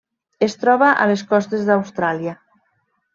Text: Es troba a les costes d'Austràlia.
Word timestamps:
Es 0.45 0.55
troba 0.61 0.87
a 1.03 1.05
les 1.11 1.23
costes 1.33 1.67
d'Austràlia. 1.69 2.33